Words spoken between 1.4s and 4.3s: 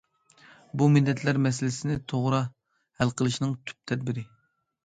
مەسىلىسىنى توغرا ھەل قىلىشنىڭ تۈپ تەدبىرى.